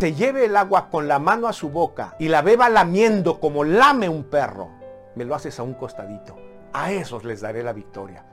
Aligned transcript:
te 0.00 0.14
lleve 0.14 0.46
el 0.46 0.56
agua 0.56 0.88
con 0.88 1.08
la 1.08 1.18
mano 1.18 1.46
a 1.46 1.52
su 1.52 1.68
boca 1.68 2.16
y 2.18 2.28
la 2.28 2.40
beba 2.40 2.70
lamiendo 2.70 3.38
como 3.38 3.64
lame 3.64 4.08
un 4.08 4.24
perro, 4.24 4.70
me 5.14 5.26
lo 5.26 5.34
haces 5.34 5.60
a 5.60 5.62
un 5.62 5.74
costadito. 5.74 6.38
A 6.72 6.90
esos 6.90 7.22
les 7.22 7.42
daré 7.42 7.62
la 7.62 7.74
victoria. 7.74 8.24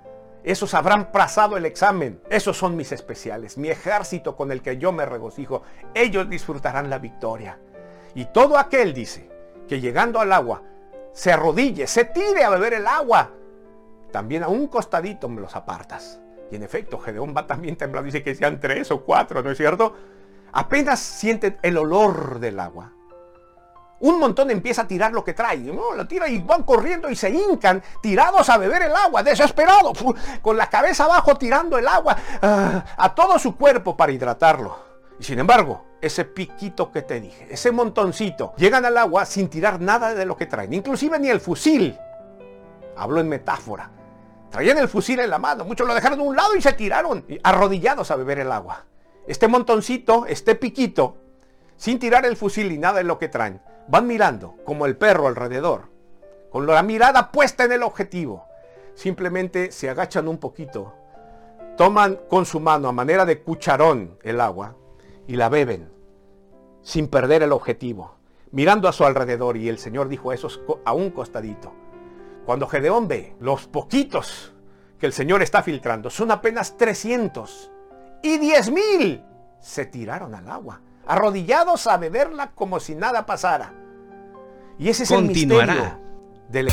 Esos 0.45 0.73
habrán 0.73 1.11
pasado 1.11 1.57
el 1.57 1.65
examen. 1.65 2.21
Esos 2.29 2.55
son 2.55 2.77
mis 2.77 2.93
especiales, 2.93 3.57
mi 3.57 3.67
ejército 3.67 4.37
con 4.37 4.53
el 4.53 4.61
que 4.61 4.77
yo 4.77 4.93
me 4.93 5.05
regocijo. 5.05 5.63
Ellos 5.93 6.29
disfrutarán 6.29 6.89
la 6.89 6.99
victoria. 6.99 7.59
Y 8.15 8.25
todo 8.25 8.57
aquel, 8.57 8.93
dice, 8.93 9.29
que 9.67 9.81
llegando 9.81 10.21
al 10.21 10.31
agua, 10.31 10.63
se 11.11 11.33
arrodille, 11.33 11.85
se 11.85 12.05
tire 12.05 12.45
a 12.45 12.49
beber 12.49 12.75
el 12.75 12.87
agua, 12.87 13.31
también 14.13 14.43
a 14.43 14.47
un 14.47 14.67
costadito 14.67 15.27
me 15.27 15.41
los 15.41 15.53
apartas. 15.57 16.21
Y 16.49 16.55
en 16.55 16.63
efecto, 16.63 16.97
Gedeón 16.97 17.33
va 17.35 17.45
también 17.45 17.75
temblando, 17.75 18.05
dice 18.05 18.23
que 18.23 18.35
sean 18.35 18.61
tres 18.61 18.89
o 18.89 19.03
cuatro, 19.03 19.43
¿no 19.43 19.51
es 19.51 19.57
cierto? 19.57 19.93
Apenas 20.51 20.99
sienten 20.99 21.57
el 21.61 21.77
olor 21.77 22.39
del 22.39 22.59
agua. 22.59 22.91
Un 23.99 24.19
montón 24.19 24.51
empieza 24.51 24.83
a 24.83 24.87
tirar 24.87 25.11
lo 25.11 25.23
que 25.23 25.33
trae. 25.33 25.57
¿no? 25.57 25.93
Lo 25.93 26.07
tira 26.07 26.27
y 26.27 26.39
van 26.39 26.63
corriendo 26.63 27.09
y 27.09 27.15
se 27.15 27.29
hincan, 27.29 27.81
tirados 28.01 28.49
a 28.49 28.57
beber 28.57 28.83
el 28.83 28.95
agua, 28.95 29.23
desesperados, 29.23 29.97
con 30.41 30.57
la 30.57 30.69
cabeza 30.69 31.05
abajo 31.05 31.35
tirando 31.35 31.77
el 31.77 31.87
agua 31.87 32.15
ah, 32.41 32.85
a 32.95 33.15
todo 33.15 33.39
su 33.39 33.55
cuerpo 33.55 33.97
para 33.97 34.11
hidratarlo. 34.11 34.87
Y 35.19 35.23
sin 35.23 35.39
embargo, 35.39 35.85
ese 35.99 36.25
piquito 36.25 36.91
que 36.91 37.01
te 37.01 37.19
dije, 37.19 37.47
ese 37.49 37.71
montoncito, 37.71 38.53
llegan 38.57 38.85
al 38.85 38.97
agua 38.97 39.25
sin 39.25 39.49
tirar 39.49 39.81
nada 39.81 40.13
de 40.13 40.25
lo 40.25 40.37
que 40.37 40.45
traen, 40.45 40.73
inclusive 40.73 41.17
ni 41.17 41.29
el 41.29 41.39
fusil. 41.39 41.97
Hablo 42.95 43.19
en 43.19 43.29
metáfora. 43.29 43.89
Traían 44.51 44.77
el 44.77 44.87
fusil 44.87 45.19
en 45.19 45.29
la 45.29 45.39
mano, 45.39 45.65
muchos 45.65 45.87
lo 45.87 45.93
dejaron 45.93 46.19
de 46.19 46.25
un 46.25 46.35
lado 46.35 46.55
y 46.55 46.61
se 46.61 46.73
tiraron 46.73 47.25
arrodillados 47.43 48.11
a 48.11 48.15
beber 48.15 48.39
el 48.39 48.51
agua. 48.51 48.85
Este 49.27 49.49
montoncito, 49.49 50.25
este 50.25 50.55
piquito, 50.55 51.17
sin 51.75 51.99
tirar 51.99 52.25
el 52.25 52.37
fusil 52.37 52.71
y 52.71 52.77
nada 52.77 52.99
de 52.99 53.03
lo 53.03 53.19
que 53.19 53.27
traen, 53.27 53.61
van 53.89 54.07
mirando 54.07 54.55
como 54.65 54.85
el 54.85 54.95
perro 54.95 55.27
alrededor, 55.27 55.89
con 56.49 56.65
la 56.65 56.81
mirada 56.81 57.31
puesta 57.31 57.65
en 57.65 57.73
el 57.73 57.83
objetivo. 57.83 58.45
Simplemente 58.95 59.71
se 59.73 59.89
agachan 59.89 60.29
un 60.29 60.37
poquito, 60.37 60.93
toman 61.75 62.19
con 62.29 62.45
su 62.45 62.61
mano 62.61 62.87
a 62.87 62.93
manera 62.93 63.25
de 63.25 63.41
cucharón 63.43 64.17
el 64.23 64.39
agua 64.39 64.75
y 65.27 65.35
la 65.35 65.49
beben, 65.49 65.91
sin 66.81 67.09
perder 67.09 67.43
el 67.43 67.51
objetivo, 67.51 68.15
mirando 68.51 68.87
a 68.87 68.93
su 68.93 69.05
alrededor. 69.05 69.57
Y 69.57 69.67
el 69.67 69.77
Señor 69.77 70.07
dijo 70.07 70.31
eso 70.31 70.49
a 70.85 70.93
un 70.93 71.11
costadito. 71.11 71.73
Cuando 72.45 72.65
Gedeón 72.65 73.09
ve 73.09 73.35
los 73.41 73.67
poquitos 73.67 74.53
que 74.97 75.05
el 75.05 75.11
Señor 75.11 75.41
está 75.41 75.61
filtrando, 75.63 76.09
son 76.09 76.31
apenas 76.31 76.77
300 76.77 77.71
y 78.21 78.37
10 78.37 78.71
mil, 78.71 79.23
se 79.59 79.85
tiraron 79.85 80.35
al 80.35 80.49
agua, 80.49 80.81
arrodillados 81.05 81.87
a 81.87 81.97
beberla 81.97 82.51
como 82.51 82.79
si 82.79 82.95
nada 82.95 83.25
pasara. 83.25 83.73
Y 84.79 84.89
ese 84.89 85.03
es 85.03 85.11
el 85.11 85.23
misterio 85.23 85.99
del 86.49 86.69